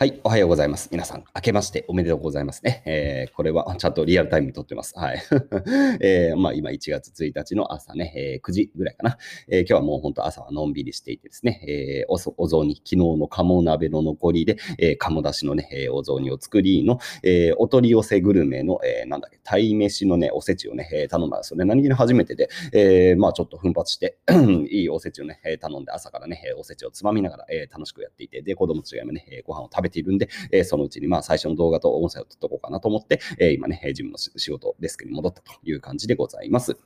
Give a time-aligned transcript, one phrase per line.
[0.00, 0.88] はい、おはようございます。
[0.90, 2.82] 皆さん、明けましておめでとうございますね。
[2.86, 4.98] えー、これはちゃんとリアルタイムに撮ってます。
[4.98, 5.22] はい。
[6.00, 9.18] えー、まあ、今1月1日の朝ね、えー、9時ぐらいかな。
[9.46, 21.66] えー、今日はもう本当朝はのんびりしていてですね、えー、おお雑煮、昨日の鴨鍋の残りで、えー、鴨だしのね、えー、お雑煮を作りの、えー、お取り寄せグルメの、えー、なんだっけ、鯛飯のね、おせちをね、えー、頼んだんですよね。
[21.66, 24.16] 何気に初めてで、えー、まあちょっと奮発して
[24.70, 36.76] いいおせちをね、頼んで朝からね、おせちをつまみながら、えー、楽しくやっていて、で、子供たちがね、ご飯を食べてているんで、えー、そのうちにまあ最初の動画と音声を撮っとこうかなと思って、えー、今ね、自分の仕事、デスクに戻ったという感じでございます。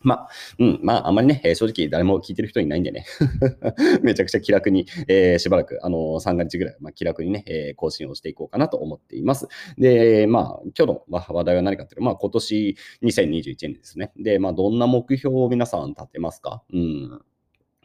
[0.00, 0.28] まあ、
[0.60, 3.06] うん、まあ、あんまりね、えー、正直誰も聞いてる人いないんでね
[4.02, 9.48] めちゃくちゃ気楽に、えー、しばらく、あのー、3日ぐらい、まあ、気楽にね、えー、更新をしていこうかなと思っています。
[9.78, 14.12] で、まあ、今日の話題は何かっていうと、まあ、今年2021年ですね。
[14.16, 16.62] で、まあ、どんな目標を皆さん立てますか？
[16.72, 17.22] うん。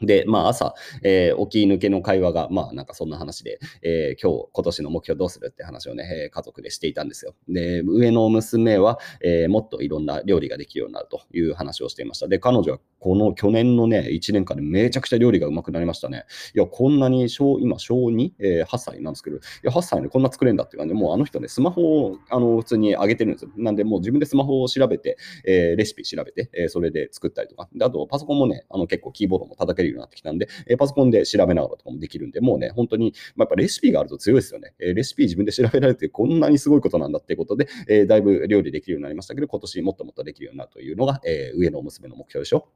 [0.01, 0.73] で、まあ朝、
[1.03, 7.35] えー、起き抜けの会話が、まあなんかそんな話で、えー、今日、今年の目標どうするって話をね、えー、家族でしていたんですよ。
[7.47, 12.27] で、上の娘は、えー、もっといろんな料理ができるようになるという話をしていました。
[12.27, 16.25] で、彼女はこの去年のね、1年間でめちゃくちゃ料理がうまくなりましたね。
[16.55, 23.51] いや、こんなに小、今、小2、えー、8歳なんですけど、いや、8歳でこんな作れんだっていう感じで、もうあの人ね、スマホをあの普通に上げてるんですよ。
[23.57, 27.69] なんで、もう自分でスマホを調べて、えー、レシピ調べて、えー、それで作ったりとか。
[27.73, 34.73] で、あと、パソコンもね、あの結構キーボードも叩けるようになってきたんで、えパソコンで調べながらとかもできるんで、もうね、本当に、まあ、やっぱレシピがあると強いですよね。
[34.79, 42.67] えレシピ自分で調べられてこんなにすごいことなんだっていうことで、えだいぶ料理できるようになりましたけど、今年もっともっとできるようになるというのが、え上の娘の目標でしょ。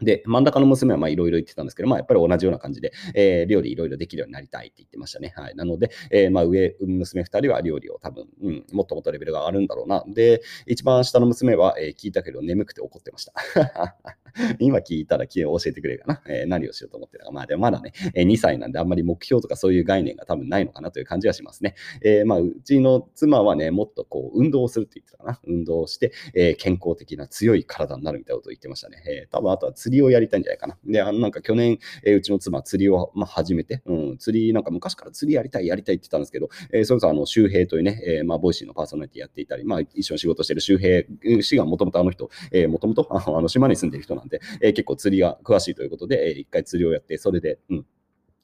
[0.00, 5.32] で、真ん中の娘はいろいろ言ってたんですけど、まあ、やっぱり同じような感じで、えー、料理いろいろできるようになりたいって言ってましたね。
[5.34, 5.54] はい。
[5.54, 10.04] なので、えー、まあ、上、娘2人は料理を多分、うん、もっともっとレベルが上がるんだろうな。
[10.06, 13.32] で、一番下の娘は、えー、聞いたけど眠くて怒ってました。
[14.60, 17.30] 今聞いたら教えてくれるかな、えー、何をしようと思ってるか。
[17.30, 21.74] まあでもまだね、2歳なんであんまり目標とかそういう概念が多分ないのかなという感じはしますね。
[22.02, 25.40] えー、まあうちの妻はね、もっとこう運動をするって言ってたかな。
[25.46, 29.02] 運動をして、え、健康的な強い体になるみたいなことを言ってましたね。
[29.06, 30.78] えー、多分あとは釣りをやりたいんじゃないかな。
[30.84, 41.04] で、あのなんか去年、え、うちの妻釣りを、まあ、始めて、うん、釣りなんか昔から釣りやりたいやりたいって言ったんですけど、え、それこそあの周平というね、え、まあ Voicy のパーソナリティやっていたり、まあ一緒に仕事してる周平
[41.42, 42.30] 氏がもともとあの人、
[42.68, 47.86] もともとあの島に住んでる人なんで、でえー、結構釣りが詳しいということで、えー、一回釣りをやって、それで、うん、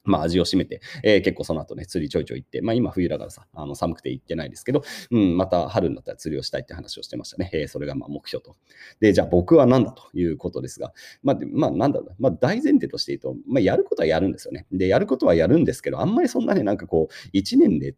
[0.03, 7.49] まあ味を占めて、えー、結構その後ね、釣りちょいちょい行って、まあ今冬だからさ、あの寒くて行ってないですけど、うん、また春になったら釣りをしたいって話をしてましたね。
[7.53, 8.55] えー、それがまあ目標と。
[8.99, 14.65] で、じゃあ僕は何だということですが、まあ、まあなんだろうまあ大前提として言うと、まあやることはやるんですよね。
[14.71, 17.95] で、やることはやるんですけど、あんまりそんなね、なんかこう、1年で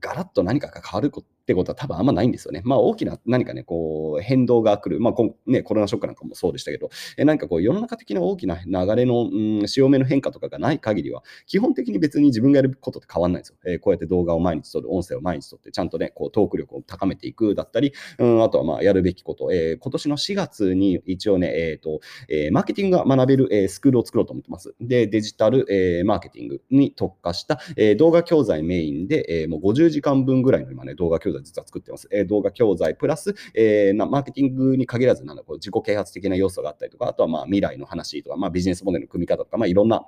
[0.00, 2.60] ガラッと何かが変わることってことは多分あんまないんですよね。
[2.66, 13.56] まあ大きな何かね、こう変動が来る、まあこね、コロナショックなんかもそうでしたけど、え何かこう世の中的な大きな流れの、うん、潮目の変化とかがない限りは、基本的に別に自分がやることって変わらないんですよ。
[13.64, 24.74] えー、こうやって動画を毎日撮る、音声を毎日撮って、ちゃんとね、こうトーク力を高めていくだったり、うん、あとはまあやるべきこと、えー、今年の4月に一応ね、えっ、ー、と、えマーケティングが学べる、えスクールを作ろうと思ってます。
[24.82, 32.08] で、デジタル、えマーケティングに特化した、え動画教材メインで、えもう50時間分ぐらいの今ね、動画教材実は作ってます。
[32.10, 40.06] え動画教材プラス、えー、マーケティングに限らずなんだこう自己啓発的な要素があったりとか、あとはまあ未来の話とか、まあ、ビジネスモデルの組み方とか、まあ、いろんな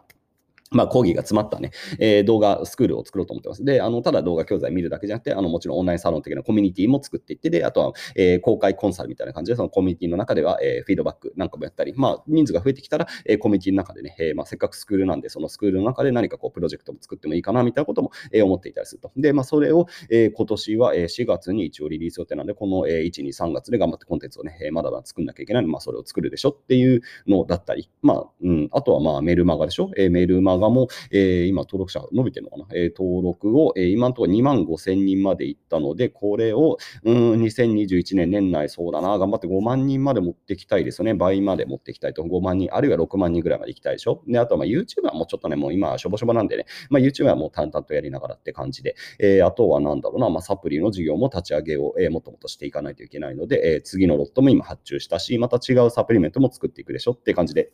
[0.72, 3.64] まあ、講義が詰まったね、えー、動画スクールを作ろうと思ってます。
[3.64, 19.10] で、あの、ただ動画教材見るだけじゃなくて、あの、もちろんオンラインサロン的なコミュニティも作っていって、で、あとは、えー、公開コンサルみたいな感じで、そのコミュニティの中では、えー、フィードバックなんかもやったり、まあ、人数が増えてきたら、えー、コミュニティの中でね、えー、まあ、せっかくスクールなんで、そのスクールの中で何かこう、プロジェクトも作ってもいいかな、みたいなことも、えー、思っていたりすると。
[19.16, 41.14] で、まあ、それを、えー、今年は、えー、4月に一応リリース予定なんで、この、えー、1、2、3月で頑張ってコンテンツをね、えー、まだまだ作んなきゃいけないので、まあ、それを作るでしょっていうのだったり、まあ、うん、あとはまあ、メルマガでしょ、えー、メルマガも、えー、今登録者伸びてるのかな、えー、登録を、えー、今のところ2万5千人までいったので、これを、うん、2021年年内そうだな、頑張って5万人まで持ってきたいですよね。
[41.14, 42.22] 倍まで持ってきたいと。
[42.22, 44.22] 5万人、あるいは6万人ぐらいまでいきたいでしょ？
[44.26, 57.70] で、あとはま YouTuber もうちょっとね、もう今しょぼしょぼなんでね、まあ、YouTuber もう淡々とやりながらって感じで、えー、あとはなんだろうな、まあ、サプリの事業も立ち上げを、えー、もっともっとしていかないといけないので、えー、次のロットも今発注したし、また違うサプリメントも作っていくでしょって感じで、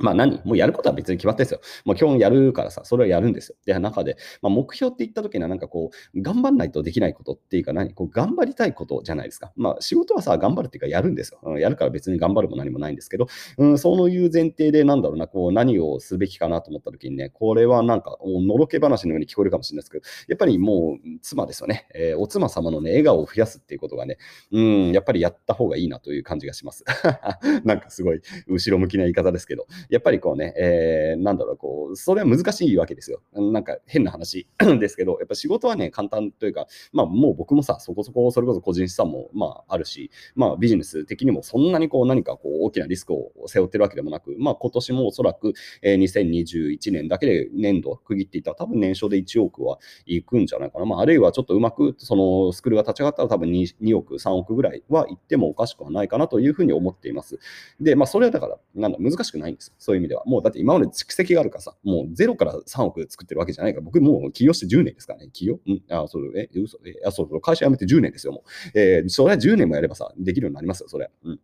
[0.00, 0.40] まあ何？
[0.44, 1.60] もうやることは別に決まってですよ。
[1.84, 3.56] もう基本やるからさ、それはやるんですよ。
[3.64, 9.52] で、中で、まあ、目標って言った時にはなんかこう、頑張んないとできないことっていうか何、こう頑張りたいことじゃないですか。
[9.56, 11.38] まあ仕事はさ、頑張るっていうかやるんですよ。
[11.44, 21.86] うん、やるから別に頑張るも何もないんですけど、うん、そういう前提でなんだろうな、こう何をすべきかなと思った時にね、これはなんか、のろけ話のように聞こえるかもしれないですけど、やっぱりもう妻ですよね。
[21.94, 24.18] えー、お妻様のね、笑顔を増やすっていうことがね、
[24.50, 26.84] うん、やっぱりやった方がいいなという感じがします。
[27.64, 33.20] なんかすごい後ろ向きな言い方ですけど、やっぱりこうね、えー、なんだろう、こう、それは難しいわけですよ。
[33.32, 34.46] なんか変な話
[34.80, 45.52] ですけど、やっぱ仕事はね、簡単というか、まあもう僕もさ、そこそこ、それこそ個人資産もまああるし、まあビジネス的にもそんなにこう何かこう大きなリスクを背負ってるわけでもなく、まあ今年もおそらく、
[45.82, 50.84] えー、2021年だけで年度を区切っていたら多分年商で1億はいくんじゃないかな。
[50.84, 57.38] まああるいはちょっとうまくそのスクールが立ち上がったら多分 2, 2億、3億ぐらいはいってもおかしくはないかなというふうに思っています。
[57.80, 59.73] で、まあそれはだから、なんだ、難しくないんです。
[59.78, 60.24] そういう意味では。
[60.24, 65.30] もうだって今まで蓄積があるからさ、もうゼロから3億作ってるわけじゃないから、僕もう起業して10年ですからね。
[65.32, 65.60] 起業？
[65.66, 65.82] うん。
[65.90, 68.44] あ、そう、え、嘘、え、あ、そう、会社辞めて10年ですよ、も
[68.74, 68.78] う。
[68.78, 71.10] えー、それは10年もやればさ、できるようになりますよ、それ。
[71.24, 71.40] うん。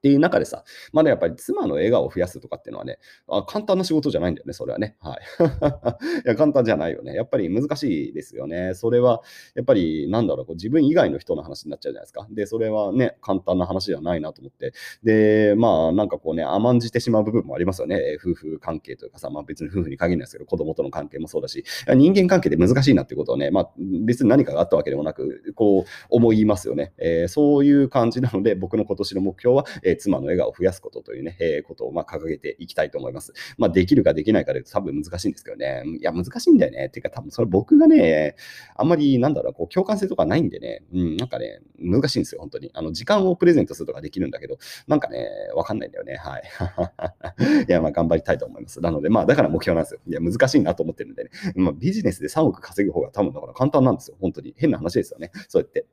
[0.00, 2.98] っていう中でさ、まだやっぱり妻の笑顔を増やすとかっていうのはね、
[3.28, 4.96] あ簡単な仕事じゃないんだよね、それはね。
[5.00, 5.20] はい。
[6.24, 7.14] いや、簡単じゃないよね。
[7.14, 8.72] やっぱり難しいですよね。
[8.74, 9.22] それは、
[9.54, 12.26] やっぱり、なんだろう、こう自分以外の人の話になっちゃうじゃないですか。
[12.30, 14.72] で、それはね、簡単な話ではないなと思って。
[15.04, 18.16] で、まあ、なんかこうね、甘んじてしまう部分もありますよね。
[18.18, 21.64] 夫婦関係というかさ、まあ別に夫婦に限らないですけど、子供との関係もそうだし、
[21.94, 23.70] 人間関係で難しいなってことをね、まあ
[24.06, 26.92] 別に何かがあったわけでもなく、こう思いますよね。
[26.98, 33.32] えー、そういう感じなので、僕の今年の目標は、えー、え妻の笑顔を増やすことというね、え、ことをま掲げていきたいと思います。
[33.58, 35.84] まあ、できるかできないかで多分難しいんですけどね。
[36.00, 36.88] いや、難しいんだよね。
[36.88, 38.36] ていうか、多分それ僕がね、
[38.76, 42.70] あんまりなんだろう、こう共感性とかないんでね、うん、なんかね、難しいんですよ、本当に。
[42.74, 46.16] あの、時間をプレゼントするとかできるんだけど、なんかね、わかんないんだよね。
[46.16, 46.42] はい。
[47.68, 48.80] いや、まあ、頑張りたいと思います。
[48.80, 50.00] なので、まあ、だから目標なんですよ。
[50.06, 51.30] いや、難しいなと思ってるんでね。
[51.54, 54.16] まあ、ビジネスで3億稼ぐ方が多分だから簡単なんですよ。
[54.20, 54.54] 本当に。
[54.56, 55.30] 変な話ですよね。
[55.48, 55.86] そうやって。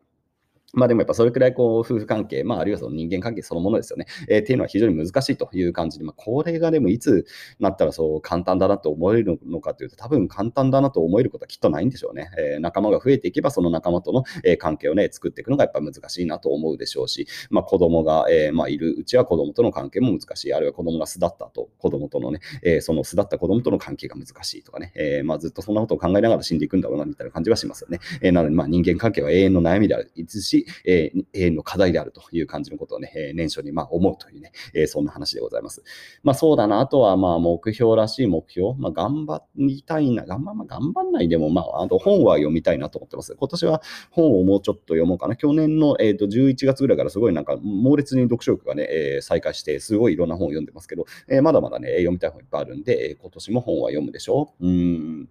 [0.73, 4.05] まあでもやっぱそれくらいこう夫婦関係、まああるいはその人間関係そのものですよね。
[4.27, 7.25] えー、っていうのは非常に難しいという感じで、まあこれがでもいつ
[7.59, 12.29] なったらそう簡単だなと思えるのかというと、多分簡単だなと思えることはきっとないんでしょうね。
[12.37, 20.53] えー、仲間が増えていけばその仲間との、えー、関係をね、作っていくのがやっぱ難しいなと思うでしょうし、まあ子供が、えー、まあいるうちは子供との関係も難しい。
[20.53, 27.99] あるいは子供が巣立ったと、子供とのね、えー、その巣立った子供との関係が難しいとかね、えー、まあずっとそんなことを考えながら死んでいくんだろうなみたいな感じはしますよね。
[28.21, 35.83] えー、なのでまあ人間関係は永遠の悩みであるし、えー永遠の課題であるという感じのことをね、え年初にま思うというね、えそんな話でございます。
[36.23, 43.35] まあそうだな、あとはまあ目標らしい目標、まあ頑張りたいな、頑張、まあ、頑張んないでも、まああと本は読みたいなと思ってます。
[43.35, 43.81] 今年は
[44.11, 45.35] 本をもうちょっと読もうかな。
[45.35, 54.67] 去年の、えー、と11月ぐらいからすごいなんか猛烈に読書力がね、えー、再開して、すごいいろんな本を読んでますけど、えー、まだまだね、読みたい本いっぱいあるんで、今年も本は読むでしょう。
[54.67, 55.29] うん。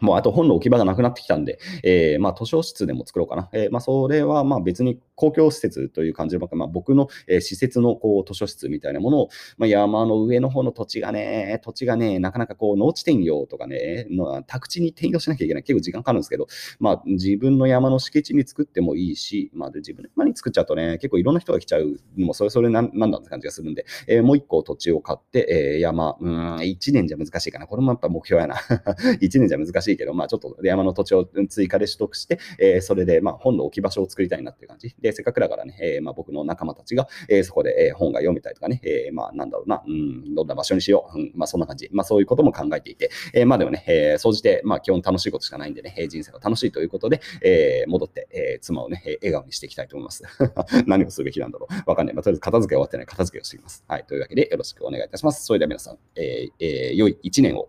[0.00, 3.48] もうあと本の置き場がなくなってきたんで、えー、まあ図書室でも作ろうかな。
[3.52, 15.62] えー、まあそれはまあ別に公共施設という感じで、まあ、僕の、えー、施設のこう図書室みたいなものを、まあ、山の上の方の土地がね、土地がね、なかなかこう農地転用とかね、の宅地に転用しなきゃいけない。
[15.62, 16.46] 結構時間かかるんですけど、
[16.78, 27.66] まあ自分の山の敷地に作ってもいいし、まあ自分の山に作っちゃうとね、結構いろんな人が来ちゃうのもそれそれなんなんだって感じがするんで、えー、もう一個土地を買って、えー、山、うん、1年じゃ難しいかな。
[27.66, 28.56] これもやっぱ目標やな。
[29.20, 34.94] 1年じゃ難しいしいけど、まあちょっと山の土地を追加で取得して、えー、それで、まあ、本の置き場所を作りたいなっていう感じ。
[35.00, 41.88] で、せっかくだからね、えー、まあ、僕の仲間たちが、えー、そこで、え本が読めたりとかね、えまあ、なんだろうな、うん、どんな場所にしよう、うん、まあ、そんな感じ。
[41.92, 50.22] まあ、そういうことも考えていて、えまあ、でもね、えー、総じて、まあ、基本楽しいことしかないんでね、人生が楽しいということで、え戻って、え妻をね、笑顔にしていきたいと思います。
[50.86, 51.90] 何をするべきなんだろう。
[51.90, 52.14] わかんない。
[52.14, 53.84] まあ、とりあえず片付け終わってない片付けをしていきます。
[53.86, 54.04] はい。
[54.04, 55.44] というわけで、よろしくお願いいたします。
[55.44, 57.68] それでは皆さん、えーえー、良い一年を